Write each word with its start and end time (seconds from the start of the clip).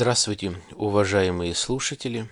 Здравствуйте, 0.00 0.54
уважаемые 0.76 1.56
слушатели. 1.56 2.30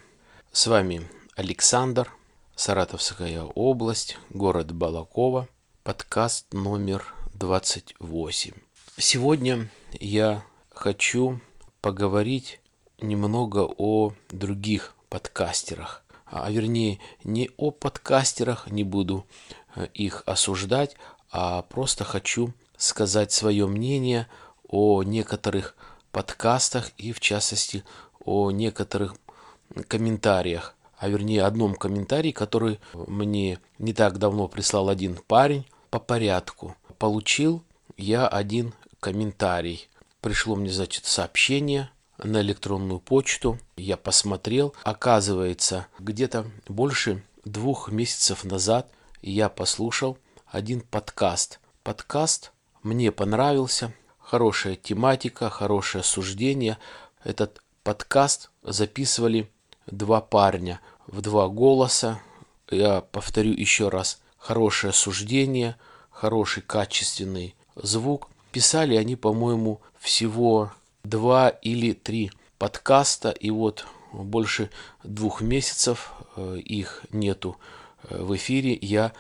С 0.53 0.69
вами 0.69 1.03
Александр, 1.35 2.13
Саратовская 2.55 3.43
область, 3.43 4.19
город 4.31 4.71
Балакова, 4.71 5.49
подкаст 5.83 6.47
номер 6.53 7.13
28. 7.35 8.53
Сегодня 8.99 9.69
я 9.99 10.45
хочу 10.73 11.41
поговорить 11.81 12.61
немного 13.01 13.69
о 13.79 14.13
других 14.31 14.95
подкастерах. 15.09 16.05
А 16.27 16.49
вернее, 16.49 17.01
не 17.25 17.51
о 17.57 17.73
подкастерах, 17.73 18.71
не 18.71 18.85
буду 18.85 19.27
э, 19.75 19.89
их 19.93 20.23
осуждать, 20.25 20.95
а 21.33 21.63
просто 21.63 22.05
хочу 22.05 22.53
сказать 22.77 23.33
свое 23.33 23.67
мнение 23.67 24.29
о 24.69 25.03
некоторых 25.03 25.75
подкастах 26.17 26.93
и, 26.97 27.13
в 27.13 27.21
частности, 27.21 27.85
о 28.25 28.51
некоторых 28.51 29.17
комментариях, 29.87 30.75
а 30.97 31.11
вернее 31.11 31.43
одном 31.43 31.75
комментарии, 31.75 32.31
который 32.33 32.81
мне 32.95 33.59
не 33.79 33.93
так 33.93 34.17
давно 34.17 34.49
прислал 34.49 34.89
один 34.89 35.19
парень 35.27 35.67
по 35.91 35.99
порядку. 36.01 36.75
Получил 36.97 37.63
я 37.99 38.27
один 38.27 38.73
комментарий. 38.99 39.91
Пришло 40.23 40.57
мне, 40.57 40.71
значит, 40.71 41.05
сообщение 41.05 41.91
на 42.17 42.41
электронную 42.41 42.99
почту. 42.99 43.59
Я 43.77 43.99
посмотрел. 43.99 44.75
Оказывается, 44.85 45.87
где-то 45.99 46.47
больше 46.67 47.23
двух 47.45 47.91
месяцев 47.91 48.43
назад 48.43 48.89
я 49.21 49.51
послушал 49.51 50.17
один 50.47 50.81
подкаст. 50.81 51.61
Подкаст 51.83 52.53
мне 52.83 53.13
понравился 53.13 53.93
хорошая 54.27 54.75
тематика, 54.75 55.49
хорошее 55.49 56.03
суждение. 56.03 56.79
Этот 57.23 57.63
подкаст 57.85 58.51
записывали 58.63 59.49
два 59.87 60.21
парня 60.21 60.81
в 61.07 61.21
два 61.21 61.49
голоса. 61.49 62.21
Я 62.69 63.01
повторю 63.01 63.53
еще 63.53 63.89
раз. 63.89 64.21
Хорошее 64.37 64.93
суждение, 64.93 65.77
хороший 66.11 66.63
качественный 66.63 67.55
звук. 67.77 68.29
Писали 68.51 68.97
они, 68.97 69.15
по-моему, 69.17 69.81
всего 69.99 70.73
два 71.05 71.49
или 71.49 71.93
три 71.93 72.33
подкаста. 72.59 73.31
И 73.31 73.51
вот 73.51 73.87
больше 74.13 74.71
двух 75.05 75.41
месяцев 75.41 76.13
э, 76.37 76.59
их 76.59 77.05
нету 77.13 77.59
э, 78.09 78.21
в 78.21 78.35
эфире. 78.35 78.77
Я 78.81 79.13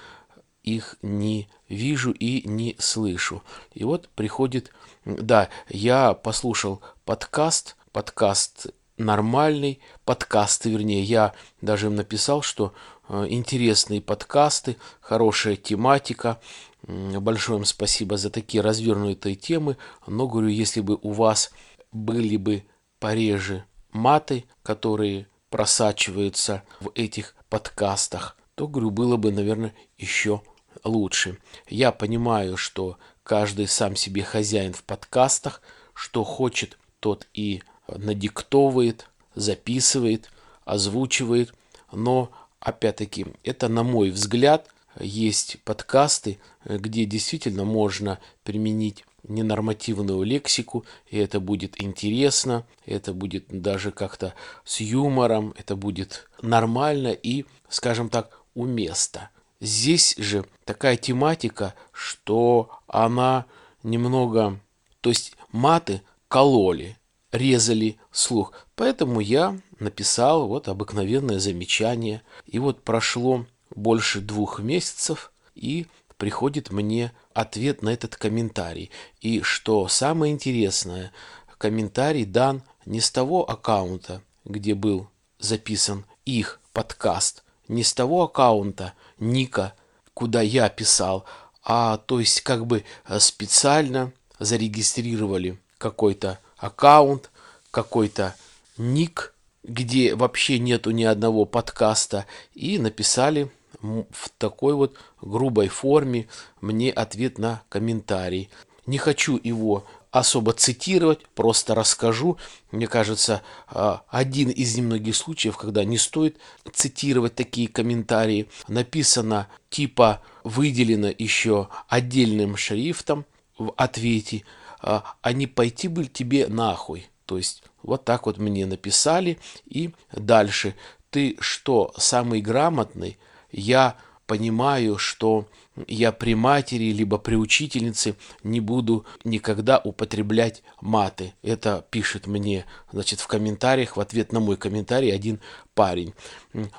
их 0.67 0.97
не 1.00 1.48
вижу 1.69 2.12
и 2.12 2.47
не 2.47 2.77
слышу. 2.78 3.42
И 3.72 3.84
вот 3.84 4.11
приходит, 4.11 4.72
да, 5.06 5.48
я 5.69 6.12
послушал 6.12 6.83
подкаст, 7.06 7.77
подкаст 7.92 8.67
нормальный, 8.98 9.81
подкасты, 10.05 10.70
вернее, 10.70 11.03
я 11.03 11.33
даже 11.61 11.87
им 11.87 11.94
написал, 11.94 12.42
что 12.42 12.75
э, 13.09 13.27
интересные 13.28 14.00
подкасты, 14.00 14.77
хорошая 15.00 15.56
тематика. 15.56 16.41
Большое 16.83 17.61
им 17.61 17.64
спасибо 17.64 18.17
за 18.17 18.31
такие 18.31 18.62
развернутые 18.62 19.34
темы. 19.37 19.77
Но, 20.06 20.27
говорю, 20.27 20.48
если 20.48 20.81
бы 20.81 20.98
у 21.03 21.12
вас 21.12 21.50
были 21.92 22.37
бы 22.37 22.64
пореже 22.98 23.64
маты, 23.92 24.44
которые 24.62 25.27
просачиваются 25.50 26.62
в 26.81 26.91
этих 26.94 27.34
подкастах, 27.48 28.37
то, 28.55 28.67
говорю, 28.67 28.91
было 28.91 29.17
бы, 29.17 29.33
наверное, 29.33 29.75
еще 29.98 30.42
лучше. 30.86 31.38
Я 31.68 31.92
понимаю, 31.92 32.56
что 32.56 32.98
каждый 33.22 33.66
сам 33.66 33.97
себе 33.97 34.22
хозяин 34.22 34.72
в 34.72 34.82
подкастах, 34.84 35.60
что 35.94 36.24
хочет, 36.24 36.78
тот 37.00 37.26
и 37.34 37.62
надиктовывает, 37.88 39.08
записывает, 39.34 40.30
озвучивает, 40.64 41.54
но 41.92 42.30
опять-таки 42.60 43.26
это 43.44 43.69
на 43.69 43.82
мой 43.82 44.10
взгляд 44.10 44.69
есть 44.98 45.58
подкасты, 45.64 46.38
где 46.64 47.04
действительно 47.04 47.64
можно 47.64 48.19
применить 48.44 49.04
ненормативную 49.28 50.22
лексику, 50.22 50.84
и 51.08 51.19
это 51.19 51.41
будет 51.41 51.80
интересно, 51.82 52.64
это 52.84 53.12
будет 53.12 53.46
даже 53.48 53.91
как-то 53.91 54.34
с 54.64 54.80
юмором, 54.80 55.54
это 55.56 55.76
будет 55.76 56.28
нормально 56.42 57.08
и, 57.08 57.44
скажем 57.69 58.08
так, 58.08 58.41
уместно. 58.54 59.30
Здесь 59.61 60.15
же 60.19 60.44
такая 60.65 60.97
тематика, 60.97 61.75
что 61.93 62.71
она 62.87 63.47
немного, 63.83 64.61
то 65.00 65.11
есть 65.11 65.34
маты 65.53 66.03
кололи, 66.28 66.99
резали 67.33 67.97
слух. 68.11 68.53
Поэтому 68.75 69.21
я 69.21 69.59
написал 69.78 70.47
вот 70.49 70.69
обыкновенное 70.69 71.39
замечание. 71.39 72.22
И 72.47 72.59
вот 72.59 72.83
прошло 72.83 73.47
больше 73.75 74.21
двух 74.21 74.61
месяцев, 74.61 75.33
и 75.55 75.87
приходит 76.17 76.71
мне 76.71 77.12
ответ 77.34 77.83
на 77.83 77.91
этот 77.91 78.17
комментарий. 78.17 78.91
И 79.21 79.43
что 79.43 79.88
самое 79.88 80.33
интересное, 80.33 81.12
комментарий 81.59 82.25
дан 82.25 82.62
не 82.84 83.00
с 83.00 83.11
того 83.11 83.49
аккаунта, 83.49 84.23
где 84.44 84.75
был 84.75 85.09
записан 85.38 86.05
их 86.25 86.61
подкаст, 86.73 87.44
не 87.69 87.82
с 87.82 87.93
того 87.94 88.25
аккаунта 88.25 88.94
ника, 89.19 89.75
куда 90.15 90.41
я 90.41 90.69
писал, 90.69 91.25
а 91.65 91.99
то 91.99 92.21
есть 92.21 92.43
как 92.43 92.66
бы 92.66 92.84
э, 93.06 93.19
специально 93.19 94.12
зарегистрировали 94.38 95.59
какой-то 95.78 96.38
аккаунт, 96.56 97.31
какой-то 97.71 98.34
ник, 98.78 99.34
где 99.62 100.15
вообще 100.15 100.59
нету 100.59 100.91
ни 100.91 101.05
одного 101.05 101.44
подкаста, 101.44 102.26
и 102.55 102.78
написали 102.78 103.50
в 103.82 104.31
такой 104.38 104.75
вот 104.75 104.97
грубой 105.21 105.69
форме 105.69 106.28
мне 106.60 106.91
ответ 106.91 107.38
на 107.38 107.62
комментарий. 107.69 108.49
Не 108.87 108.99
хочу 108.99 109.38
его 109.43 109.84
особо 110.19 110.53
цитировать, 110.53 111.27
просто 111.34 111.75
расскажу. 111.75 112.38
Мне 112.71 112.87
кажется, 112.87 113.43
а, 113.69 114.03
один 114.09 114.50
из 114.50 114.77
немногих 114.77 115.16
случаев, 115.16 115.56
когда 115.56 115.84
не 115.84 115.99
стоит 115.99 116.38
цитировать 116.72 117.34
такие 117.34 117.69
комментарии, 117.69 118.49
написано 118.69 119.49
типа 119.71 120.22
выделено 120.44 121.12
еще 121.16 121.69
отдельным 121.88 122.56
шрифтом 122.56 123.26
в 123.59 123.72
ответе, 123.76 124.44
а, 124.81 125.16
а 125.22 125.32
не 125.32 125.47
пойти 125.47 125.88
бы 125.88 126.06
тебе 126.06 126.47
нахуй. 126.49 127.09
То 127.26 127.37
есть 127.37 127.62
вот 127.82 128.05
так 128.05 128.26
вот 128.26 128.38
мне 128.38 128.66
написали. 128.66 129.38
И 129.66 129.93
дальше. 130.12 130.75
Ты 131.10 131.37
что, 131.41 131.93
самый 131.97 132.41
грамотный? 132.41 133.19
Я 133.50 133.97
понимаю, 134.26 134.98
что 134.98 135.47
я 135.87 136.12
при 136.12 136.34
матери 136.34 136.92
либо 136.92 137.19
при 137.19 137.34
учительнице 137.37 138.16
не 138.42 138.60
буду 138.60 139.04
никогда 139.25 139.78
употреблять 139.78 140.62
маты. 140.81 141.34
Это 141.42 141.84
пишет 141.91 142.26
мне, 142.26 142.64
значит, 142.92 143.20
в 143.20 143.26
комментариях, 143.26 143.97
в 143.97 144.00
ответ 144.00 144.32
на 144.32 144.41
мой 144.41 144.56
комментарий 144.56 145.14
один 145.14 145.41
парень. 145.75 146.14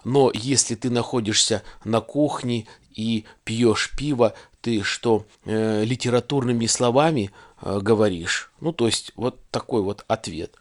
Но 0.03 0.31
если 0.33 0.75
ты 0.75 0.89
находишься 0.89 1.63
на 1.83 2.01
кухне 2.01 2.67
и 2.93 3.25
пьешь 3.43 3.91
пиво, 3.95 4.33
ты 4.61 4.81
что, 4.83 5.25
э, 5.45 5.83
литературными 5.83 6.65
словами 6.65 7.31
э, 7.61 7.79
говоришь? 7.79 8.51
Ну, 8.59 8.73
то 8.73 8.87
есть, 8.87 9.11
вот 9.15 9.39
такой 9.51 9.81
вот 9.81 10.03
ответ. 10.07 10.55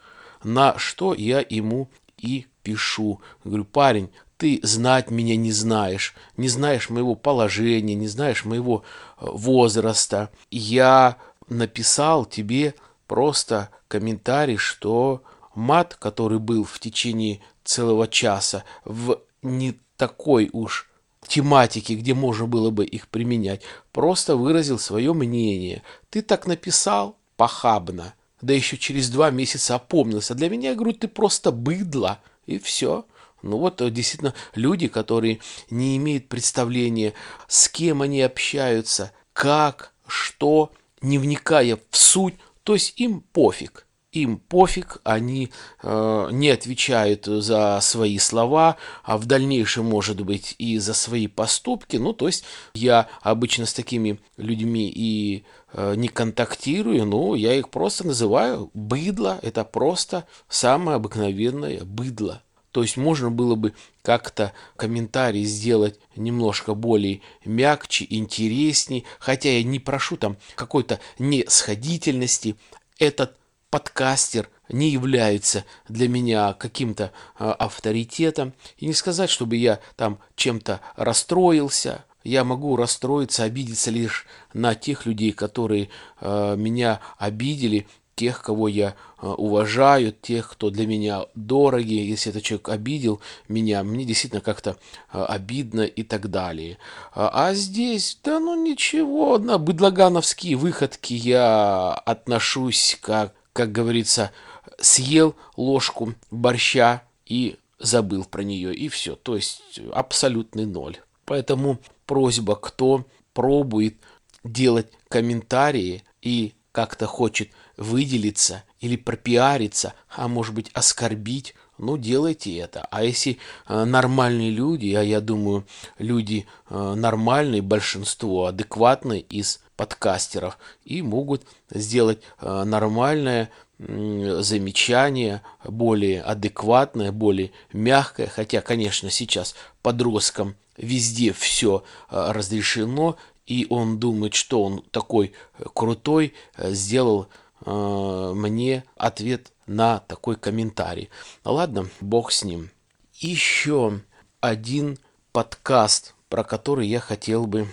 На 0.44 0.78
что 0.78 1.14
я 1.14 1.44
ему 1.48 1.88
и 2.18 2.46
пишу. 2.62 3.20
Говорю, 3.44 3.64
парень, 3.64 4.10
ты 4.36 4.60
знать 4.62 5.10
меня 5.10 5.36
не 5.36 5.52
знаешь, 5.52 6.14
не 6.36 6.48
знаешь 6.48 6.90
моего 6.90 7.14
положения, 7.14 7.94
не 7.94 8.08
знаешь 8.08 8.44
моего 8.44 8.82
э, 9.18 9.26
возраста. 9.28 10.30
Я 10.50 11.16
написал 11.48 12.24
тебе 12.26 12.74
просто 13.06 13.70
комментарий, 13.88 14.56
что 14.56 15.22
мат, 15.54 15.94
который 15.94 16.38
был 16.38 16.64
в 16.64 16.78
течение 16.80 17.40
целого 17.64 18.08
часа, 18.08 18.64
в 18.84 19.20
не 19.42 19.78
такой 19.96 20.50
уж 20.52 20.90
тематике, 21.26 21.94
где 21.94 22.14
можно 22.14 22.46
было 22.46 22.70
бы 22.70 22.84
их 22.84 23.08
применять, 23.08 23.62
просто 23.92 24.36
выразил 24.36 24.78
свое 24.78 25.12
мнение. 25.12 25.82
Ты 26.10 26.22
так 26.22 26.46
написал 26.46 27.16
похабно, 27.36 28.14
да 28.40 28.54
еще 28.54 28.76
через 28.76 29.10
два 29.10 29.30
месяца 29.30 29.76
опомнился. 29.76 30.34
Для 30.34 30.48
меня, 30.48 30.70
я 30.70 30.74
говорю, 30.76 30.92
ты 30.92 31.08
просто 31.08 31.50
быдло, 31.50 32.20
и 32.46 32.58
все. 32.58 33.06
Ну 33.46 33.58
вот 33.58 33.80
э, 33.80 33.90
действительно 33.90 34.34
люди, 34.54 34.88
которые 34.88 35.40
не 35.70 35.96
имеют 35.96 36.28
представления, 36.28 37.14
с 37.48 37.68
кем 37.68 38.02
они 38.02 38.20
общаются, 38.22 39.12
как, 39.32 39.92
что, 40.06 40.72
не 41.00 41.18
вникая 41.18 41.78
в 41.90 41.96
суть, 41.96 42.34
то 42.62 42.74
есть 42.74 42.94
им 43.00 43.20
пофиг. 43.20 43.86
им 44.12 44.38
пофиг, 44.38 44.98
они 45.04 45.50
э, 45.82 46.28
не 46.32 46.50
отвечают 46.50 47.26
за 47.26 47.78
свои 47.82 48.18
слова, 48.18 48.76
а 49.04 49.18
в 49.18 49.26
дальнейшем, 49.26 49.84
может 49.84 50.20
быть, 50.22 50.54
и 50.58 50.78
за 50.78 50.94
свои 50.94 51.26
поступки. 51.26 51.96
Ну, 51.98 52.12
то 52.12 52.26
есть 52.26 52.44
я 52.74 53.08
обычно 53.20 53.66
с 53.66 53.74
такими 53.74 54.18
людьми 54.36 54.90
и 54.94 55.44
э, 55.72 55.94
не 55.96 56.08
контактирую, 56.08 57.04
но 57.04 57.34
я 57.34 57.54
их 57.54 57.68
просто 57.68 58.06
называю 58.06 58.70
быдло. 58.74 59.38
Это 59.42 59.64
просто 59.64 60.26
самое 60.48 60.96
обыкновенное 60.96 61.84
быдло. 61.84 62.42
То 62.76 62.82
есть 62.82 62.98
можно 62.98 63.30
было 63.30 63.54
бы 63.54 63.72
как-то 64.02 64.52
комментарий 64.76 65.44
сделать 65.44 65.98
немножко 66.14 66.74
более 66.74 67.22
мягче, 67.42 68.06
интересней, 68.10 69.06
хотя 69.18 69.48
я 69.48 69.62
не 69.62 69.80
прошу 69.80 70.18
там 70.18 70.36
какой-то 70.56 71.00
несходительности. 71.18 72.56
Этот 72.98 73.38
подкастер 73.70 74.50
не 74.68 74.90
является 74.90 75.64
для 75.88 76.06
меня 76.06 76.52
каким-то 76.52 77.12
э, 77.38 77.48
авторитетом. 77.48 78.52
И 78.76 78.84
не 78.84 78.92
сказать, 78.92 79.30
чтобы 79.30 79.56
я 79.56 79.80
там 79.96 80.18
чем-то 80.34 80.82
расстроился. 80.96 82.04
Я 82.24 82.44
могу 82.44 82.76
расстроиться, 82.76 83.44
обидеться 83.44 83.90
лишь 83.90 84.26
на 84.52 84.74
тех 84.74 85.06
людей, 85.06 85.32
которые 85.32 85.88
э, 86.20 86.56
меня 86.58 87.00
обидели, 87.16 87.86
тех, 88.16 88.42
кого 88.42 88.66
я 88.66 88.96
э, 89.22 89.26
уважаю, 89.26 90.12
тех, 90.12 90.50
кто 90.50 90.70
для 90.70 90.86
меня 90.86 91.26
дороги. 91.34 91.94
Если 91.94 92.30
этот 92.30 92.42
человек 92.42 92.68
обидел 92.68 93.20
меня, 93.48 93.84
мне 93.84 94.04
действительно 94.04 94.40
как-то 94.40 94.76
э, 95.12 95.22
обидно 95.22 95.82
и 95.82 96.02
так 96.02 96.28
далее. 96.30 96.78
А, 97.14 97.48
а 97.48 97.54
здесь, 97.54 98.18
да 98.24 98.40
ну 98.40 98.60
ничего, 98.60 99.38
на 99.38 99.58
быдлагановские 99.58 100.56
выходки 100.56 101.14
я 101.14 101.94
отношусь 101.94 102.98
как 103.00 103.34
как 103.56 103.72
говорится, 103.72 104.32
съел 104.78 105.34
ложку 105.56 106.12
борща 106.30 107.02
и 107.24 107.56
забыл 107.78 108.24
про 108.24 108.42
нее, 108.42 108.74
и 108.74 108.88
все. 108.88 109.16
То 109.16 109.34
есть 109.34 109.80
абсолютный 109.92 110.66
ноль. 110.66 110.98
Поэтому 111.24 111.78
просьба, 112.04 112.54
кто 112.54 113.06
пробует 113.32 113.96
делать 114.44 114.88
комментарии 115.08 116.04
и 116.20 116.52
как-то 116.70 117.06
хочет 117.06 117.48
выделиться 117.76 118.64
или 118.80 118.96
пропиариться, 118.96 119.94
а 120.08 120.28
может 120.28 120.54
быть 120.54 120.70
оскорбить, 120.72 121.54
ну 121.78 121.98
делайте 121.98 122.56
это. 122.56 122.86
А 122.90 123.04
если 123.04 123.38
э, 123.68 123.84
нормальные 123.84 124.50
люди, 124.50 124.94
а 124.94 125.02
я 125.02 125.20
думаю, 125.20 125.66
люди 125.98 126.46
э, 126.70 126.94
нормальные, 126.94 127.62
большинство 127.62 128.46
адекватные 128.46 129.20
из 129.20 129.60
подкастеров 129.76 130.58
и 130.84 131.02
могут 131.02 131.42
сделать 131.70 132.20
э, 132.40 132.64
нормальное 132.64 133.50
замечание, 133.78 135.42
более 135.62 136.22
адекватное, 136.22 137.12
более 137.12 137.50
мягкое, 137.74 138.26
хотя, 138.26 138.62
конечно, 138.62 139.10
сейчас 139.10 139.54
подросткам 139.82 140.56
везде 140.78 141.34
все 141.34 141.84
разрешено, 142.08 143.16
и 143.44 143.66
он 143.68 143.98
думает, 143.98 144.32
что 144.32 144.62
он 144.62 144.82
такой 144.92 145.34
крутой, 145.74 146.32
сделал 146.56 147.28
мне 147.64 148.84
ответ 148.96 149.52
на 149.66 150.00
такой 150.00 150.36
комментарий. 150.36 151.10
Ладно, 151.44 151.88
бог 152.00 152.32
с 152.32 152.44
ним. 152.44 152.70
Еще 153.14 154.00
один 154.40 154.98
подкаст, 155.32 156.14
про 156.28 156.44
который 156.44 156.86
я 156.86 157.00
хотел 157.00 157.46
бы 157.46 157.68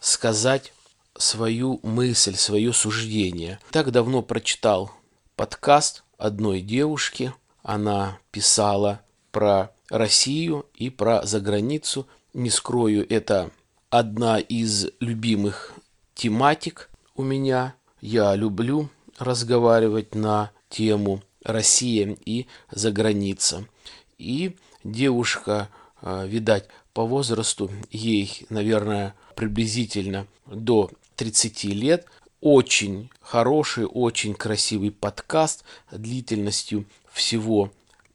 сказать 0.00 0.72
свою 1.16 1.80
мысль, 1.82 2.36
свое 2.36 2.72
суждение. 2.72 3.58
Так 3.70 3.90
давно 3.90 4.22
прочитал 4.22 4.90
подкаст 5.34 6.04
одной 6.18 6.60
девушки. 6.60 7.32
Она 7.62 8.18
писала 8.30 9.00
про 9.32 9.72
Россию 9.88 10.66
и 10.74 10.90
про 10.90 11.24
заграницу. 11.24 12.06
Не 12.34 12.50
скрою, 12.50 13.06
это 13.10 13.50
одна 13.90 14.38
из 14.38 14.88
любимых 15.00 15.72
тематик 16.14 16.90
у 17.14 17.22
меня. 17.22 17.74
Я 18.00 18.34
люблю 18.34 18.90
разговаривать 19.18 20.14
на 20.14 20.50
тему 20.68 21.22
Россия 21.44 22.16
и 22.24 22.46
заграница. 22.70 23.66
И 24.18 24.56
девушка, 24.84 25.68
а, 26.00 26.26
видать, 26.26 26.68
по 26.92 27.04
возрасту 27.04 27.70
ей, 27.90 28.46
наверное, 28.48 29.14
приблизительно 29.34 30.26
до 30.46 30.90
30 31.16 31.74
лет. 31.74 32.06
Очень 32.40 33.10
хороший, 33.20 33.84
очень 33.84 34.34
красивый 34.34 34.90
подкаст 34.90 35.64
длительностью 35.90 36.86
всего 37.12 37.70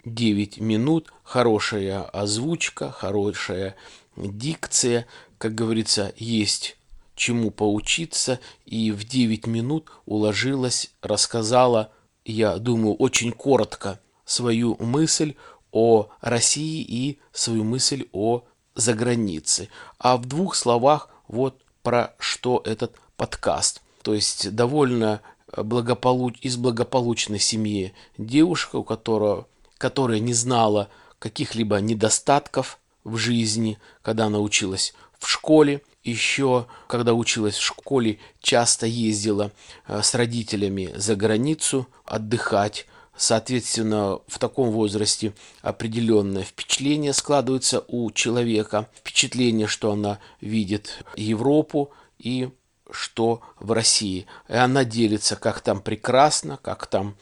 9 0.05 0.59
минут. 0.59 1.11
Хорошая 1.23 2.01
озвучка, 2.01 2.91
хорошая 2.91 3.75
дикция. 4.15 5.05
Как 5.37 5.53
говорится, 5.53 6.13
есть 6.17 6.77
чему 7.21 7.51
поучиться. 7.51 8.39
И 8.65 8.91
в 8.91 9.03
9 9.03 9.45
минут 9.45 9.91
уложилась, 10.07 10.91
рассказала, 11.03 11.91
я 12.25 12.57
думаю, 12.57 12.95
очень 12.95 13.31
коротко 13.31 13.99
свою 14.25 14.75
мысль 14.79 15.35
о 15.71 16.09
России 16.21 16.81
и 16.81 17.19
свою 17.31 17.63
мысль 17.63 18.07
о 18.11 18.43
загранице. 18.73 19.69
А 19.99 20.17
в 20.17 20.25
двух 20.25 20.55
словах 20.55 21.09
вот 21.27 21.61
про 21.83 22.15
что 22.17 22.61
этот 22.65 22.95
подкаст. 23.17 23.81
То 24.01 24.15
есть 24.15 24.55
довольно 24.55 25.21
благополуч... 25.55 26.39
из 26.41 26.57
благополучной 26.57 27.39
семьи 27.39 27.93
девушка, 28.17 28.77
у 28.77 28.83
которого... 28.83 29.47
которая 29.77 30.17
не 30.17 30.33
знала 30.33 30.89
каких-либо 31.19 31.77
недостатков 31.81 32.79
в 33.03 33.17
жизни, 33.17 33.77
когда 34.01 34.25
она 34.25 34.39
училась 34.39 34.95
в 35.19 35.27
школе. 35.29 35.83
Еще, 36.03 36.65
когда 36.87 37.13
училась 37.13 37.55
в 37.55 37.63
школе, 37.63 38.19
часто 38.39 38.87
ездила 38.87 39.51
э, 39.87 40.01
с 40.01 40.15
родителями 40.15 40.91
за 40.95 41.15
границу 41.15 41.87
отдыхать. 42.05 42.87
Соответственно, 43.15 44.19
в 44.27 44.39
таком 44.39 44.71
возрасте 44.71 45.33
определенное 45.61 46.43
впечатление 46.43 47.13
складывается 47.13 47.83
у 47.87 48.09
человека. 48.11 48.89
Впечатление, 48.95 49.67
что 49.67 49.91
она 49.91 50.17
видит 50.39 51.03
Европу 51.15 51.91
и 52.17 52.49
что 52.89 53.41
в 53.59 53.71
России. 53.71 54.25
И 54.49 54.53
она 54.53 54.83
делится, 54.83 55.35
как 55.35 55.61
там 55.61 55.81
прекрасно, 55.81 56.57
как 56.63 56.87
там 56.87 57.15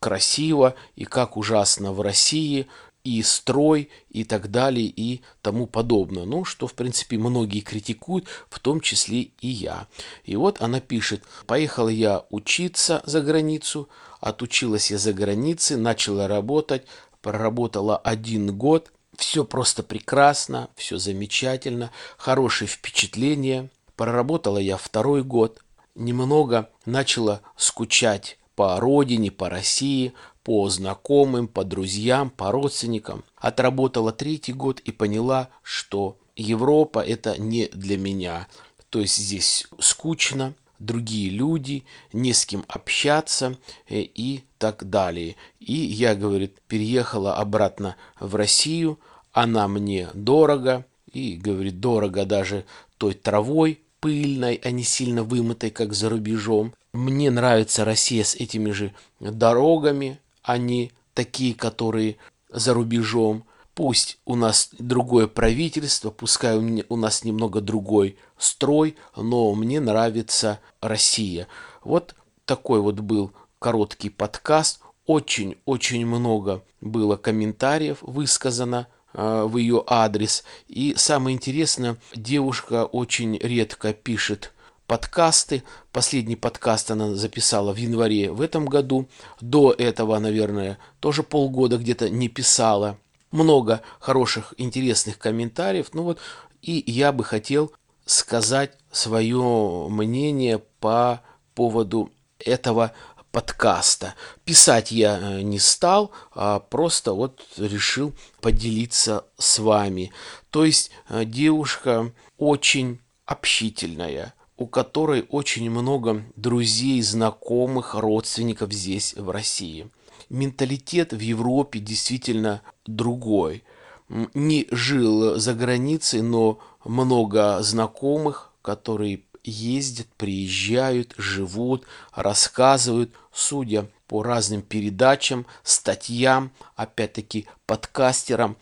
красиво 0.00 0.74
и 0.96 1.04
как 1.04 1.36
ужасно 1.36 1.92
в 1.92 2.00
России, 2.00 2.66
и 3.04 3.22
строй, 3.22 3.90
и 4.10 4.24
так 4.24 4.50
далее, 4.50 4.86
и 4.86 5.22
тому 5.40 5.66
подобное. 5.66 6.24
Ну, 6.24 6.44
что, 6.44 6.66
в 6.66 6.74
принципе, 6.74 7.18
многие 7.18 7.60
критикуют, 7.60 8.26
в 8.48 8.60
том 8.60 8.80
числе 8.80 9.30
и 9.40 9.48
я. 9.48 9.86
И 10.24 10.36
вот 10.36 10.60
она 10.60 10.80
пишет, 10.80 11.22
поехала 11.46 11.88
я 11.88 12.24
учиться 12.30 13.02
за 13.04 13.20
границу, 13.20 13.88
отучилась 14.20 14.90
я 14.90 14.98
за 14.98 15.12
границей, 15.12 15.76
начала 15.76 16.28
работать, 16.28 16.86
проработала 17.20 17.96
один 17.96 18.56
год, 18.56 18.92
все 19.16 19.44
просто 19.44 19.82
прекрасно, 19.82 20.68
все 20.76 20.98
замечательно, 20.98 21.90
хорошие 22.16 22.68
впечатления. 22.68 23.68
Проработала 23.96 24.58
я 24.58 24.76
второй 24.76 25.22
год, 25.22 25.60
немного 25.94 26.70
начала 26.86 27.42
скучать 27.56 28.38
по 28.54 28.78
родине, 28.80 29.30
по 29.30 29.48
России, 29.48 30.12
по 30.44 30.68
знакомым, 30.68 31.48
по 31.48 31.64
друзьям, 31.64 32.30
по 32.30 32.50
родственникам. 32.50 33.24
Отработала 33.36 34.12
третий 34.12 34.52
год 34.52 34.80
и 34.80 34.92
поняла, 34.92 35.48
что 35.62 36.16
Европа 36.36 37.00
это 37.00 37.40
не 37.40 37.68
для 37.68 37.98
меня. 37.98 38.48
То 38.90 39.00
есть 39.00 39.16
здесь 39.16 39.66
скучно, 39.78 40.54
другие 40.78 41.30
люди, 41.30 41.84
не 42.12 42.32
с 42.32 42.44
кем 42.44 42.64
общаться 42.68 43.56
э, 43.88 44.00
и 44.00 44.44
так 44.58 44.88
далее. 44.88 45.36
И 45.60 45.72
я, 45.72 46.14
говорит, 46.14 46.60
переехала 46.68 47.36
обратно 47.36 47.96
в 48.18 48.34
Россию, 48.34 48.98
она 49.32 49.68
мне 49.68 50.08
дорого, 50.14 50.84
и, 51.12 51.34
говорит, 51.36 51.80
дорого 51.80 52.24
даже 52.24 52.64
той 52.98 53.14
травой 53.14 53.80
пыльной, 54.00 54.60
а 54.64 54.70
не 54.70 54.82
сильно 54.82 55.22
вымытой, 55.22 55.70
как 55.70 55.94
за 55.94 56.08
рубежом. 56.08 56.74
Мне 56.92 57.30
нравится 57.30 57.84
Россия 57.84 58.24
с 58.24 58.34
этими 58.34 58.70
же 58.70 58.92
дорогами, 59.20 60.18
они 60.42 60.92
такие, 61.14 61.54
которые 61.54 62.16
за 62.48 62.74
рубежом. 62.74 63.44
Пусть 63.74 64.18
у 64.26 64.36
нас 64.36 64.68
другое 64.78 65.26
правительство, 65.26 66.10
пускай 66.10 66.56
у 66.56 66.96
нас 66.96 67.24
немного 67.24 67.60
другой 67.62 68.18
строй, 68.36 68.96
но 69.16 69.54
мне 69.54 69.80
нравится 69.80 70.60
Россия. 70.80 71.48
Вот 71.82 72.14
такой 72.44 72.80
вот 72.80 73.00
был 73.00 73.32
короткий 73.58 74.10
подкаст. 74.10 74.80
Очень-очень 75.06 76.04
много 76.06 76.62
было 76.80 77.16
комментариев 77.16 77.98
высказано 78.02 78.88
э, 79.14 79.44
в 79.44 79.56
ее 79.56 79.82
адрес. 79.86 80.44
И 80.68 80.94
самое 80.96 81.34
интересное, 81.34 81.96
девушка 82.14 82.84
очень 82.84 83.38
редко 83.38 83.94
пишет 83.94 84.52
подкасты. 84.92 85.62
Последний 85.90 86.36
подкаст 86.36 86.90
она 86.90 87.14
записала 87.14 87.72
в 87.72 87.76
январе 87.78 88.30
в 88.30 88.42
этом 88.42 88.66
году. 88.66 89.08
До 89.40 89.72
этого, 89.72 90.18
наверное, 90.18 90.76
тоже 91.00 91.22
полгода 91.22 91.78
где-то 91.78 92.10
не 92.10 92.28
писала. 92.28 92.98
Много 93.30 93.80
хороших, 94.00 94.52
интересных 94.58 95.18
комментариев. 95.18 95.94
Ну 95.94 96.02
вот, 96.02 96.18
и 96.60 96.84
я 96.86 97.10
бы 97.12 97.24
хотел 97.24 97.72
сказать 98.04 98.72
свое 98.90 99.88
мнение 99.88 100.58
по 100.58 101.22
поводу 101.54 102.10
этого 102.38 102.92
подкаста. 103.30 104.14
Писать 104.44 104.92
я 104.92 105.18
э, 105.18 105.40
не 105.40 105.58
стал, 105.58 106.10
а 106.34 106.58
просто 106.58 107.14
вот 107.14 107.40
решил 107.56 108.12
поделиться 108.42 109.24
с 109.38 109.58
вами. 109.58 110.12
То 110.50 110.66
есть 110.66 110.90
э, 111.08 111.24
девушка 111.24 112.12
очень 112.36 113.00
общительная, 113.24 114.34
у 114.62 114.66
которой 114.68 115.26
очень 115.28 115.68
много 115.70 116.22
друзей, 116.36 117.02
знакомых, 117.02 117.96
родственников 117.96 118.72
здесь, 118.72 119.12
в 119.14 119.28
России. 119.30 119.90
Менталитет 120.28 121.12
в 121.12 121.18
Европе 121.18 121.80
действительно 121.80 122.62
другой. 122.86 123.64
Не 124.08 124.68
жил 124.70 125.36
за 125.36 125.54
границей, 125.54 126.22
но 126.22 126.60
много 126.84 127.60
знакомых, 127.62 128.52
которые 128.62 129.22
ездят, 129.42 130.06
приезжают, 130.16 131.12
живут, 131.16 131.84
рассказывают, 132.14 133.10
судя 133.32 133.88
по 134.06 134.22
разным 134.22 134.62
передачам, 134.62 135.44
статьям, 135.64 136.52
опять-таки 136.76 137.46
подкастерам. 137.66 138.56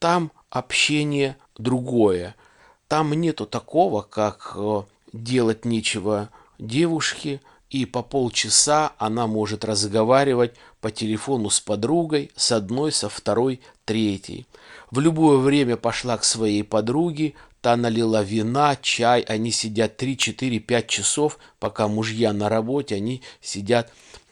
Там 0.00 0.32
общение 0.50 1.36
другое. 1.56 2.34
Там 2.88 3.12
нету 3.12 3.46
такого, 3.46 4.02
как 4.02 4.54
э, 4.56 4.82
делать 5.12 5.64
нечего 5.64 6.30
девушке, 6.58 7.40
и 7.70 7.84
по 7.84 8.02
полчаса 8.02 8.92
она 8.98 9.26
может 9.26 9.64
разговаривать 9.64 10.54
по 10.80 10.90
телефону 10.90 11.50
с 11.50 11.60
подругой, 11.60 12.30
с 12.36 12.52
одной, 12.52 12.92
со 12.92 13.08
второй, 13.08 13.60
третьей. 13.84 14.46
В 14.90 15.00
любое 15.00 15.38
время 15.38 15.76
пошла 15.76 16.16
к 16.16 16.24
своей 16.24 16.62
подруге, 16.62 17.34
Та 17.66 17.74
налила 17.76 18.22
вина, 18.22 18.76
чай, 18.76 19.22
они 19.22 19.50
сидят 19.50 19.96
3, 19.96 20.16
4, 20.16 20.60
5 20.60 20.86
часов, 20.86 21.36
пока 21.58 21.88
мужья 21.88 22.32
на 22.32 22.48
работе, 22.48 22.94
они 22.94 23.22
сидят, 23.40 23.90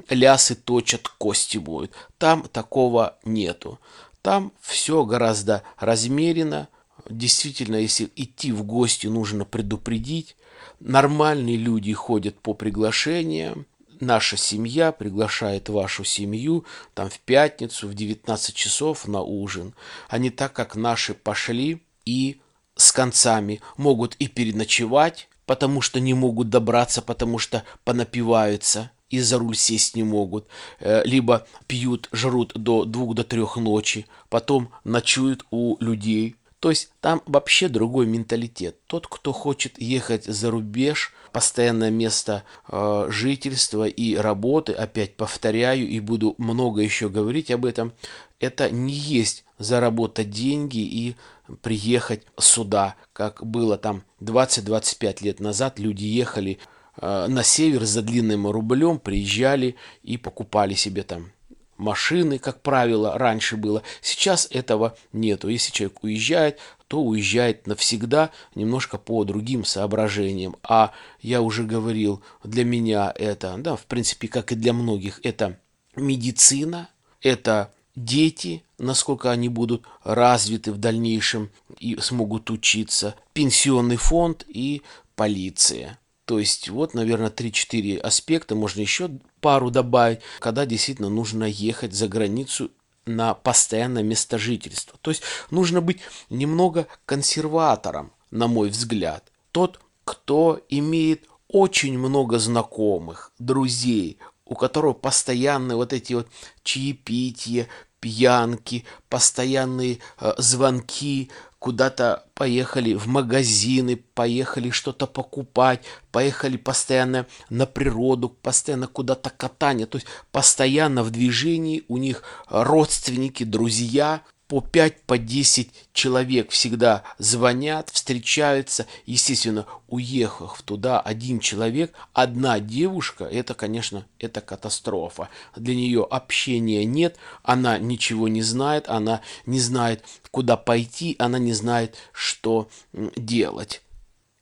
лясы 0.09 0.55
точат, 0.55 1.09
кости 1.09 1.59
моют. 1.59 1.91
Там 2.19 2.43
такого 2.43 3.17
нету. 3.25 3.81
Там 4.23 4.53
все 4.61 5.05
гораздо 5.05 5.65
размеренно. 5.81 6.69
Действительно, 7.09 7.77
если 7.77 8.11
идти 8.17 8.53
в 8.53 8.63
гости, 8.65 9.07
нужно 9.07 9.45
предупредить. 9.45 10.37
Нормальные 10.81 11.57
люди 11.57 11.93
ходят 11.93 12.39
по 12.41 12.55
приглашениям. 12.55 13.67
Наша 14.01 14.37
семья 14.37 14.93
приглашает 14.93 15.69
вашу 15.69 16.05
семью 16.05 16.65
там 16.95 17.09
в 17.09 17.21
пятницу 17.21 17.89
в 17.89 17.95
19 17.95 18.55
часов 18.55 19.07
на 19.07 19.23
ужин. 19.23 19.75
Не 20.13 20.31
так, 20.31 20.53
как 20.53 20.77
наши 20.77 21.15
пошли 21.15 21.83
и 22.05 22.41
с 22.77 22.91
концами 22.91 23.61
могут 23.77 24.15
и 24.17 24.27
переночевать, 24.27 25.29
потому 25.47 25.81
что 25.81 26.01
не 26.01 26.15
могут 26.15 26.49
добраться, 26.49 27.03
потому 27.03 27.39
что 27.39 27.65
понапиваются 27.85 28.91
и 29.11 29.21
за 29.21 29.39
руль 29.39 29.57
сесть 29.57 29.95
не 29.95 30.03
могут, 30.03 30.49
э, 30.81 31.03
либо 31.05 31.47
пьют, 31.67 32.09
жрут 32.13 32.53
до 32.55 32.85
двух 32.85 33.15
до 33.15 33.23
трех 33.23 33.57
ночи, 33.57 34.07
потом 34.29 34.71
ночуют 34.83 35.45
у 35.51 35.77
людей. 35.81 36.37
То 36.65 36.71
есть 36.71 36.89
там 37.03 37.21
вообще 37.27 37.69
другой 37.69 38.07
менталитет. 38.07 38.79
Тот, 38.87 39.07
кто 39.07 39.35
хочет 39.35 39.79
ехать 39.79 40.25
за 40.25 40.51
рубеж, 40.51 41.13
постоянное 41.31 41.91
место 41.91 42.43
э, 42.71 43.07
жительства 43.11 43.87
и 43.87 44.17
работы, 44.17 44.73
опять 44.73 45.15
повторяю 45.15 45.87
и 45.87 46.01
буду 46.01 46.35
много 46.39 46.81
еще 46.81 47.11
говорить 47.11 47.51
об 47.51 47.67
этом, 47.67 47.93
это 48.41 48.71
не 48.71 48.95
есть 48.95 49.45
заработать 49.59 50.31
деньги 50.31 50.79
и 50.79 51.17
приехать 51.61 52.23
сюда, 52.39 52.95
как 53.13 53.45
было 53.45 53.77
там 53.77 54.03
20-25 54.23 55.23
лет 55.23 55.41
назад. 55.41 55.79
Люди 55.79 56.05
ехали 56.05 56.57
э, 56.97 57.27
на 57.29 57.43
север 57.43 57.85
за 57.85 58.01
длинным 58.01 58.47
рублем, 58.47 59.01
приезжали 59.01 59.77
и 60.03 60.17
покупали 60.17 60.73
себе 60.73 61.03
там 61.03 61.31
машины, 61.77 62.39
как 62.39 62.63
правило, 62.63 63.19
раньше 63.19 63.57
было. 63.57 63.83
Сейчас 64.01 64.49
этого 64.51 64.97
нету. 65.13 65.49
Если 65.49 65.73
человек 65.73 66.03
уезжает, 66.03 66.59
то 66.89 67.03
уезжает 67.03 67.67
навсегда, 67.67 68.31
немножко 68.55 68.99
по 68.99 69.25
другим 69.25 69.65
соображениям. 69.65 70.57
А 70.63 70.93
я 71.21 71.43
уже 71.43 71.65
говорил, 71.65 72.23
для 72.43 72.65
меня 72.65 73.13
это, 73.17 73.57
да, 73.59 73.77
в 73.77 73.87
принципе, 73.87 74.29
как 74.29 74.53
и 74.53 74.55
для 74.55 74.73
многих, 74.73 75.21
это 75.23 75.59
медицина, 75.97 76.89
это 77.23 77.73
дети, 77.97 78.63
насколько 78.79 79.31
они 79.31 79.49
будут 79.49 79.85
развиты 80.03 80.73
в 80.73 80.79
дальнейшем 80.79 81.51
и 81.79 81.97
смогут 82.01 82.51
учиться, 82.51 83.15
пенсионный 83.33 83.97
фонд 83.97 84.45
и 84.49 84.83
полиция. 85.17 85.99
То 86.25 86.39
есть 86.39 86.69
вот, 86.69 86.95
наверное, 86.95 87.31
3-4 87.31 87.99
аспекта, 87.99 88.55
можно 88.55 88.81
еще 88.81 89.11
пару 89.41 89.71
добавить, 89.71 90.21
когда 90.41 90.65
действительно 90.65 91.11
нужно 91.11 91.45
ехать 91.45 91.93
за 91.93 92.09
границу 92.09 92.71
на 93.07 93.35
постоянное 93.35 94.03
место 94.03 94.39
жительства. 94.39 94.99
То 95.03 95.11
есть 95.11 95.23
нужно 95.51 95.83
быть 95.83 96.01
немного 96.31 96.87
консерватором, 97.05 98.13
на 98.31 98.49
мой 98.49 98.71
взгляд. 98.71 99.31
Тот, 99.53 99.81
кто 100.05 100.61
имеет 100.69 101.29
очень 101.49 101.99
много 101.99 102.39
знакомых, 102.39 103.33
друзей, 103.39 104.19
у 104.47 104.55
которого 104.55 104.95
постоянные 104.95 105.77
вот 105.77 105.93
эти 105.93 106.15
вот 106.15 106.29
чаепития, 106.63 107.69
пьянки, 108.01 108.85
постоянные 109.09 109.99
э, 110.21 110.35
звонки, 110.39 111.31
куда-то 111.65 112.27
поехали 112.35 112.93
в 112.93 113.07
магазины, 113.07 113.97
поехали 113.97 114.69
что-то 114.69 115.07
покупать, 115.07 115.81
поехали 116.13 116.59
постоянно 116.59 117.27
на 117.49 117.65
природу, 117.65 118.29
постоянно 118.29 118.87
куда-то 118.87 119.31
катание, 119.31 119.87
то 119.87 119.97
есть 119.97 120.07
постоянно 120.31 121.03
в 121.03 121.11
движении 121.11 121.83
у 121.89 121.97
них 121.97 122.23
родственники, 122.51 123.45
друзья, 123.45 124.21
по 124.49 124.61
5, 124.61 125.03
по 125.03 125.17
10 125.19 125.71
человек 125.93 126.51
всегда 126.51 127.03
звонят, 127.19 127.91
встречаются. 127.91 128.87
Естественно, 129.07 129.67
уехав 129.89 130.61
туда 130.63 131.01
один 131.01 131.41
человек, 131.41 131.93
одна 132.13 132.61
девушка, 132.61 133.25
это, 133.25 133.55
конечно, 133.55 134.07
это 134.19 134.41
катастрофа. 134.41 135.29
Для 135.57 135.75
нее 135.75 136.07
общения 136.09 136.85
нет, 136.85 137.17
она 137.43 137.79
ничего 137.79 138.29
не 138.29 138.43
знает, 138.43 138.89
она 138.89 139.23
не 139.47 139.61
знает, 139.61 140.05
куда 140.31 140.57
пойти, 140.57 141.17
она 141.19 141.39
не 141.39 141.53
знает, 141.53 141.97
что 142.13 142.69
делать 142.93 143.83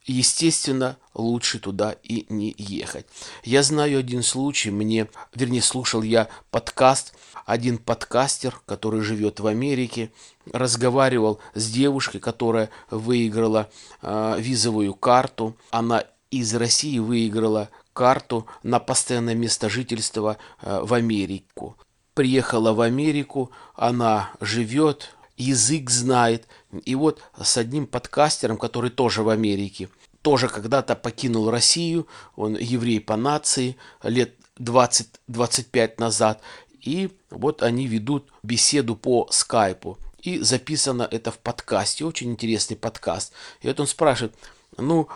естественно, 0.06 0.96
лучше 1.14 1.58
туда 1.58 1.96
и 2.02 2.26
не 2.28 2.54
ехать. 2.58 3.06
Я 3.44 3.62
знаю 3.62 3.98
один 3.98 4.22
случай, 4.22 4.70
мне, 4.70 5.08
вернее, 5.34 5.62
слушал 5.62 6.02
я 6.02 6.28
подкаст, 6.50 7.14
один 7.46 7.78
подкастер, 7.78 8.60
который 8.66 9.02
живет 9.02 9.40
в 9.40 9.46
Америке, 9.46 10.12
разговаривал 10.52 11.40
с 11.54 11.70
девушкой, 11.70 12.18
которая 12.18 12.70
выиграла 12.90 13.70
э, 14.00 14.36
визовую 14.38 14.94
карту. 14.94 15.56
Она 15.70 16.04
из 16.30 16.54
России 16.54 16.98
выиграла 16.98 17.68
карту 17.92 18.46
на 18.62 18.80
постоянное 18.80 19.34
место 19.34 19.68
жительства 19.68 20.38
э, 20.60 20.80
в 20.82 20.94
Америку. 20.94 21.76
Приехала 22.14 22.72
в 22.72 22.80
Америку, 22.80 23.50
она 23.74 24.30
живет, 24.40 25.14
язык 25.36 25.90
знает. 25.90 26.46
И 26.84 26.94
вот 26.94 27.22
с 27.40 27.56
одним 27.56 27.86
подкастером, 27.86 28.58
который 28.58 28.90
тоже 28.90 29.22
в 29.22 29.28
Америке, 29.28 29.88
тоже 30.22 30.48
когда-то 30.48 30.94
покинул 30.94 31.50
Россию, 31.50 32.06
он 32.36 32.56
еврей 32.56 33.00
по 33.00 33.16
нации, 33.16 33.76
лет 34.02 34.34
20-25 34.58 35.94
назад, 35.98 36.40
и 36.80 37.10
вот 37.30 37.62
они 37.62 37.86
ведут 37.86 38.32
беседу 38.42 38.96
по 38.96 39.28
скайпу. 39.30 39.98
И 40.20 40.38
записано 40.38 41.06
это 41.10 41.32
в 41.32 41.38
подкасте, 41.38 42.04
очень 42.04 42.30
интересный 42.30 42.76
подкаст. 42.76 43.32
И 43.60 43.66
вот 43.66 43.80
он 43.80 43.86
спрашивает, 43.88 44.34
ну, 44.78 45.08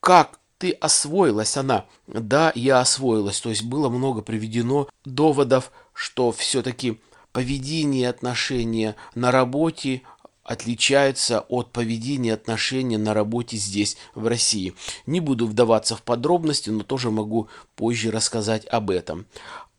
как 0.00 0.40
ты 0.58 0.72
освоилась 0.72 1.56
она? 1.56 1.86
Да, 2.08 2.52
я 2.56 2.80
освоилась. 2.80 3.40
То 3.40 3.50
есть 3.50 3.62
было 3.62 3.88
много 3.88 4.22
приведено 4.22 4.88
доводов, 5.04 5.70
что 5.92 6.32
все-таки 6.32 7.00
поведение 7.38 8.02
и 8.02 8.04
отношения 8.04 8.96
на 9.14 9.30
работе 9.30 10.02
отличаются 10.42 11.42
от 11.48 11.70
поведения 11.70 12.34
отношения 12.34 12.98
на 12.98 13.14
работе 13.14 13.56
здесь, 13.56 13.96
в 14.16 14.26
России. 14.26 14.74
Не 15.06 15.20
буду 15.20 15.46
вдаваться 15.46 15.94
в 15.94 16.02
подробности, 16.02 16.70
но 16.70 16.82
тоже 16.82 17.12
могу 17.12 17.48
позже 17.76 18.10
рассказать 18.10 18.66
об 18.66 18.90
этом. 18.90 19.26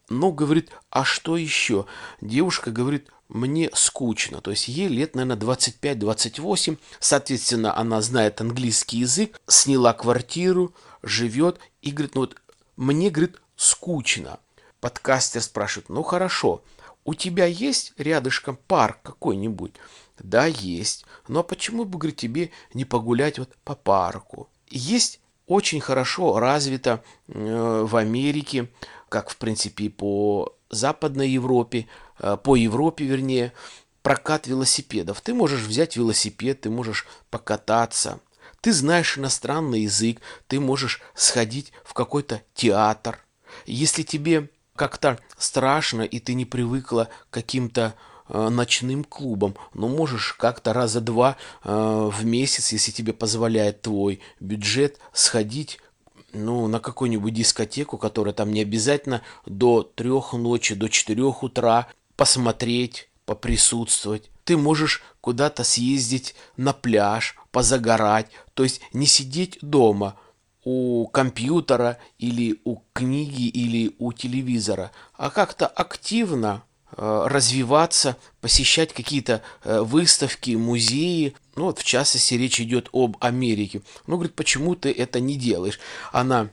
Но 0.07 0.31
говорит, 0.31 0.71
а 0.89 1.03
что 1.03 1.35
еще? 1.35 1.85
Девушка 2.21 2.71
говорит, 2.71 3.09
мне 3.27 3.69
скучно. 3.73 4.39
То 4.39 4.51
есть 4.51 4.69
ей 4.69 4.87
лет, 4.87 5.15
наверное, 5.15 5.35
25-28. 5.35 6.77
Соответственно, 7.01 7.77
она 7.77 8.01
знает 8.01 8.39
английский 8.39 8.99
язык, 8.99 9.37
сняла 9.47 9.91
квартиру, 9.91 10.73
живет 11.03 11.59
и 11.81 11.91
говорит, 11.91 12.15
ну 12.15 12.21
вот 12.21 12.37
мне, 12.77 13.09
говорит, 13.09 13.35
скучно. 13.57 14.39
Подкастер 14.79 15.41
спрашивает, 15.41 15.89
ну 15.89 16.03
хорошо, 16.03 16.63
у 17.09 17.15
тебя 17.15 17.47
есть 17.47 17.93
рядышком 17.97 18.59
парк 18.67 18.99
какой-нибудь? 19.01 19.73
Да, 20.19 20.45
есть. 20.45 21.05
Ну 21.27 21.39
а 21.39 21.43
почему 21.43 21.83
бы, 21.83 21.97
говорит, 21.97 22.17
тебе 22.17 22.51
не 22.75 22.85
погулять 22.85 23.39
вот 23.39 23.49
по 23.63 23.73
парку? 23.73 24.47
Есть 24.69 25.19
очень 25.47 25.81
хорошо 25.81 26.37
развито 26.37 27.03
э, 27.27 27.85
в 27.87 27.95
Америке, 27.95 28.69
как 29.09 29.31
в 29.31 29.37
принципе 29.37 29.89
по 29.89 30.55
Западной 30.69 31.31
Европе, 31.31 31.87
э, 32.19 32.37
по 32.37 32.55
Европе 32.55 33.05
вернее, 33.05 33.53
прокат 34.03 34.45
велосипедов. 34.45 35.21
Ты 35.21 35.33
можешь 35.33 35.61
взять 35.61 35.95
велосипед, 35.95 36.61
ты 36.61 36.69
можешь 36.69 37.07
покататься. 37.31 38.19
Ты 38.61 38.71
знаешь 38.71 39.17
иностранный 39.17 39.81
язык, 39.81 40.19
ты 40.45 40.59
можешь 40.59 41.01
сходить 41.15 41.73
в 41.83 41.95
какой-то 41.95 42.43
театр. 42.53 43.17
Если 43.65 44.03
тебе 44.03 44.51
как-то 44.79 45.19
страшно 45.37 46.03
и 46.03 46.19
ты 46.19 46.33
не 46.33 46.45
привыкла 46.45 47.09
к 47.29 47.33
каким-то 47.33 47.93
Э, 48.31 48.49
ночным 48.49 49.03
клубом, 49.03 49.55
но 49.73 49.87
можешь 49.87 50.33
как-то 50.33 50.71
раза 50.71 51.01
два 51.01 51.35
э, 51.63 52.09
в 52.13 52.25
месяц, 52.25 52.71
если 52.71 52.91
тебе 52.91 53.11
позволяет 53.11 53.81
твой 53.81 54.19
бюджет, 54.39 54.99
сходить 55.13 55.79
ну, 56.31 56.67
на 56.67 56.79
какую-нибудь 56.79 57.33
дискотеку, 57.33 57.97
которая 57.97 58.35
там 58.35 58.53
не 58.53 58.61
обязательно 58.61 59.23
до 59.47 59.81
трех 59.81 60.33
ночи, 60.33 60.75
до 60.75 60.89
четырех 60.89 61.41
утра, 61.41 61.87
посмотреть, 62.15 63.09
поприсутствовать. 63.25 64.29
Ты 64.43 64.57
можешь 64.57 65.01
куда-то 65.21 65.63
съездить 65.63 66.35
на 66.55 66.71
пляж, 66.71 67.35
позагорать, 67.49 68.27
то 68.53 68.61
есть 68.61 68.81
не 68.93 69.07
сидеть 69.07 69.57
дома 69.63 70.19
у 70.69 71.07
компьютера 71.07 71.97
или 72.19 72.59
у 72.63 72.77
книги 72.93 73.47
или 73.47 73.95
у 73.97 74.13
телевизора, 74.13 74.91
а 75.17 75.29
как-то 75.29 75.65
активно 75.67 76.63
Э, 76.97 77.27
развиваться, 77.27 78.17
посещать 78.41 78.93
какие-то 78.93 79.43
э, 79.63 79.79
выставки, 79.81 80.51
музеи. 80.51 81.35
Ну 81.55 81.65
вот, 81.65 81.79
в 81.79 81.83
частности, 81.83 82.33
речь 82.33 82.59
идет 82.59 82.89
об 82.91 83.15
Америке. 83.21 83.83
Ну, 84.07 84.15
говорит, 84.15 84.33
почему 84.33 84.75
ты 84.75 84.91
это 84.91 85.19
не 85.19 85.35
делаешь? 85.35 85.79
Она 86.11 86.49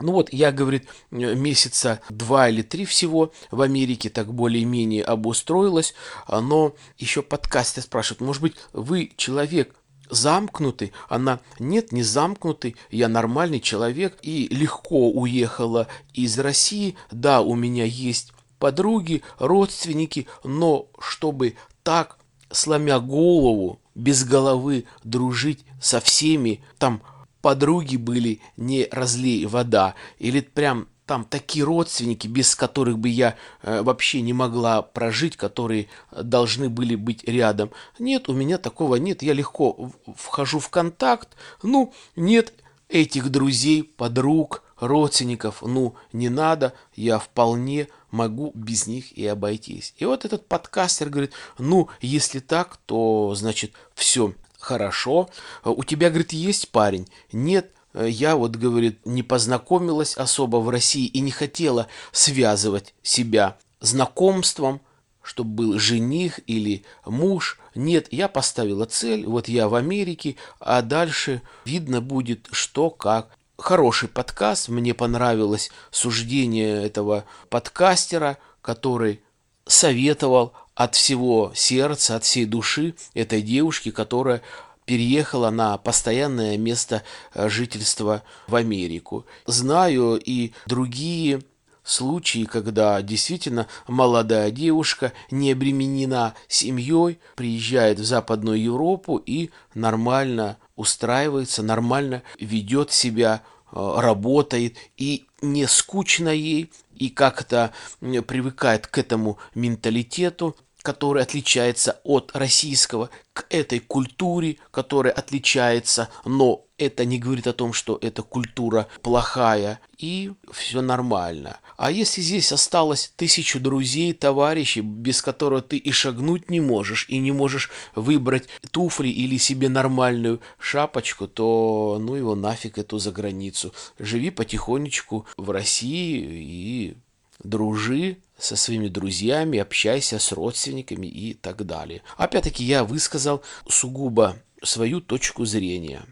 ну 0.00 0.12
вот, 0.12 0.32
я, 0.32 0.50
говорит, 0.50 0.88
месяца 1.10 2.00
два 2.08 2.48
или 2.48 2.62
три 2.62 2.86
всего 2.86 3.32
в 3.50 3.60
Америке 3.60 4.08
так 4.08 4.32
более-менее 4.32 5.04
обустроилась, 5.04 5.94
но 6.28 6.74
еще 6.96 7.22
подкасты 7.22 7.82
спрашивают, 7.82 8.22
может 8.22 8.42
быть, 8.42 8.54
вы 8.72 9.12
человек 9.16 9.74
замкнутый? 10.12 10.92
Она, 11.08 11.40
нет, 11.58 11.90
не 11.90 12.02
замкнутый, 12.02 12.76
я 12.90 13.08
нормальный 13.08 13.60
человек 13.60 14.18
и 14.22 14.46
легко 14.48 15.10
уехала 15.10 15.88
из 16.14 16.38
России. 16.38 16.94
Да, 17.10 17.40
у 17.40 17.54
меня 17.54 17.84
есть 17.84 18.32
подруги, 18.58 19.22
родственники, 19.38 20.28
но 20.44 20.86
чтобы 21.00 21.56
так, 21.82 22.18
сломя 22.50 23.00
голову, 23.00 23.80
без 23.94 24.24
головы 24.24 24.84
дружить 25.02 25.64
со 25.80 26.00
всеми, 26.00 26.62
там 26.78 27.02
подруги 27.40 27.96
были 27.96 28.40
не 28.56 28.86
разлей 28.90 29.46
вода, 29.46 29.94
или 30.18 30.40
прям 30.40 30.86
там 31.12 31.26
такие 31.26 31.62
родственники, 31.62 32.26
без 32.26 32.56
которых 32.56 32.98
бы 32.98 33.10
я 33.10 33.36
э, 33.62 33.82
вообще 33.82 34.22
не 34.22 34.32
могла 34.32 34.80
прожить, 34.80 35.36
которые 35.36 35.88
должны 36.10 36.70
были 36.70 36.94
быть 36.94 37.22
рядом. 37.24 37.70
Нет, 37.98 38.30
у 38.30 38.32
меня 38.32 38.56
такого 38.56 38.96
нет. 38.96 39.22
Я 39.22 39.34
легко 39.34 39.92
вхожу 40.16 40.58
в 40.58 40.70
контакт. 40.70 41.28
Ну, 41.62 41.92
нет 42.16 42.54
этих 42.88 43.28
друзей, 43.28 43.82
подруг, 43.82 44.62
родственников, 44.80 45.60
ну, 45.60 45.96
не 46.14 46.30
надо, 46.30 46.72
я 46.96 47.18
вполне 47.18 47.88
могу 48.10 48.50
без 48.54 48.86
них 48.86 49.12
и 49.12 49.26
обойтись. 49.26 49.92
И 49.98 50.06
вот 50.06 50.24
этот 50.24 50.48
подкастер 50.48 51.10
говорит, 51.10 51.32
ну, 51.58 51.90
если 52.00 52.38
так, 52.38 52.78
то, 52.86 53.34
значит, 53.34 53.74
все 53.94 54.32
хорошо. 54.58 55.28
У 55.62 55.84
тебя, 55.84 56.08
говорит, 56.08 56.32
есть 56.32 56.70
парень? 56.70 57.06
Нет, 57.32 57.70
я 57.94 58.36
вот, 58.36 58.56
говорит, 58.56 59.04
не 59.04 59.22
познакомилась 59.22 60.16
особо 60.16 60.58
в 60.58 60.68
России 60.68 61.06
и 61.06 61.20
не 61.20 61.30
хотела 61.30 61.88
связывать 62.10 62.94
себя 63.02 63.56
знакомством, 63.80 64.80
чтобы 65.22 65.50
был 65.50 65.78
жених 65.78 66.40
или 66.46 66.84
муж. 67.06 67.58
Нет, 67.74 68.08
я 68.10 68.28
поставила 68.28 68.86
цель, 68.86 69.26
вот 69.26 69.48
я 69.48 69.68
в 69.68 69.74
Америке, 69.74 70.36
а 70.60 70.82
дальше 70.82 71.42
видно 71.64 72.00
будет, 72.00 72.48
что, 72.50 72.90
как 72.90 73.36
хороший 73.56 74.08
подкаст. 74.08 74.68
Мне 74.68 74.94
понравилось 74.94 75.70
суждение 75.90 76.84
этого 76.84 77.24
подкастера, 77.48 78.38
который 78.60 79.20
советовал 79.66 80.52
от 80.74 80.94
всего 80.94 81.52
сердца, 81.54 82.16
от 82.16 82.24
всей 82.24 82.44
души 82.44 82.94
этой 83.14 83.42
девушке, 83.42 83.92
которая 83.92 84.42
переехала 84.84 85.50
на 85.50 85.76
постоянное 85.78 86.56
место 86.56 87.02
э, 87.34 87.48
жительства 87.48 88.22
в 88.46 88.54
Америку. 88.54 89.26
Знаю 89.46 90.20
и 90.22 90.52
другие 90.66 91.42
случаи, 91.84 92.44
когда 92.44 93.00
действительно 93.02 93.66
молодая 93.88 94.50
девушка 94.50 95.12
не 95.30 95.52
обременена 95.52 96.34
семьей, 96.48 97.18
приезжает 97.34 97.98
в 97.98 98.04
Западную 98.04 98.62
Европу 98.62 99.16
и 99.16 99.50
нормально 99.74 100.58
устраивается, 100.76 101.62
нормально 101.62 102.22
ведет 102.38 102.92
себя 102.92 103.42
Э, 103.72 103.94
работает 104.00 104.76
и 104.98 105.24
не 105.40 105.66
скучно 105.66 106.28
ей, 106.28 106.70
и 106.94 107.08
как-то 107.08 107.72
привыкает 108.00 108.86
к 108.86 108.98
этому 108.98 109.38
менталитету, 109.54 110.56
который 110.82 111.22
отличается 111.22 112.00
от 112.04 112.32
российского, 112.34 113.10
к 113.32 113.46
этой 113.48 113.78
культуре, 113.78 114.58
которая 114.70 115.12
отличается, 115.12 116.10
но 116.24 116.66
это 116.76 117.04
не 117.04 117.18
говорит 117.18 117.46
о 117.46 117.52
том, 117.52 117.72
что 117.72 117.98
эта 118.02 118.22
культура 118.22 118.88
плохая, 119.02 119.80
и 119.96 120.32
все 120.50 120.82
нормально. 120.82 121.58
А 121.76 121.90
если 121.90 122.20
здесь 122.20 122.52
осталось 122.52 123.12
тысячу 123.16 123.60
друзей, 123.60 124.12
товарищей, 124.12 124.80
без 124.80 125.22
которых 125.22 125.68
ты 125.68 125.76
и 125.76 125.92
шагнуть 125.92 126.50
не 126.50 126.60
можешь, 126.60 127.06
и 127.08 127.18
не 127.18 127.32
можешь 127.32 127.70
выбрать 127.94 128.48
туфли 128.70 129.08
или 129.08 129.38
себе 129.38 129.68
нормальную 129.68 130.40
шапочку, 130.58 131.28
то 131.28 131.98
ну 132.00 132.16
его 132.16 132.34
нафиг 132.34 132.78
эту 132.78 132.98
за 132.98 133.12
границу. 133.12 133.72
Живи 133.98 134.30
потихонечку 134.30 135.26
в 135.36 135.50
России 135.50 136.24
и 136.24 136.96
дружи 137.44 138.18
со 138.38 138.56
своими 138.56 138.88
друзьями, 138.88 139.58
общайся 139.58 140.18
с 140.18 140.32
родственниками 140.32 141.06
и 141.06 141.34
так 141.34 141.64
далее. 141.64 142.02
Опять-таки 142.16 142.64
я 142.64 142.84
высказал 142.84 143.42
сугубо 143.68 144.36
свою 144.62 145.00
точку 145.00 145.44
зрения. 145.44 146.02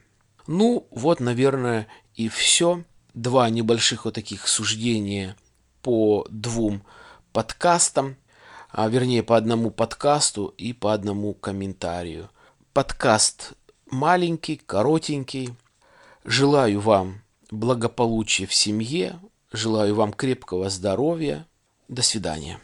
Ну, 0.46 0.86
вот, 0.90 1.20
наверное, 1.20 1.86
и 2.14 2.28
все. 2.28 2.84
Два 3.14 3.50
небольших 3.50 4.04
вот 4.04 4.14
таких 4.14 4.46
суждения 4.46 5.36
по 5.82 6.26
двум 6.30 6.82
подкастам, 7.32 8.16
а 8.70 8.88
вернее 8.88 9.24
по 9.24 9.36
одному 9.36 9.70
подкасту 9.70 10.54
и 10.56 10.72
по 10.72 10.92
одному 10.92 11.34
комментарию. 11.34 12.30
Подкаст 12.72 13.54
маленький, 13.90 14.60
коротенький. 14.64 15.54
Желаю 16.24 16.80
вам 16.80 17.22
благополучия 17.50 18.46
в 18.46 18.54
семье, 18.54 19.18
желаю 19.52 19.94
вам 19.94 20.12
крепкого 20.12 20.70
здоровья. 20.70 21.46
До 21.88 22.02
свидания. 22.02 22.60